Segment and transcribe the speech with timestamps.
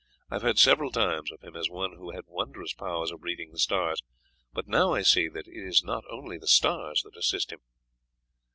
[0.31, 3.51] I have heard several times of him as one who had wondrous powers of reading
[3.51, 4.01] the stars,
[4.51, 7.59] but now I see that it is not only the stars that assist him."